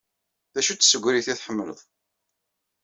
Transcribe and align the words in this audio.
D 0.53 0.55
acu-tt 0.59 0.81
tsegrit 0.89 1.27
ay 1.31 1.37
tḥemmleḍ? 1.37 1.79